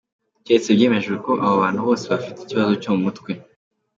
Keretse 0.45 0.69
byemejwe 0.77 1.15
ko 1.25 1.31
abo 1.43 1.55
bantu 1.63 1.79
bose 1.87 2.05
bafite 2.13 2.37
ikibazo 2.41 2.71
cyo 2.81 2.89
mu 2.93 2.99
mutwe. 3.05 3.31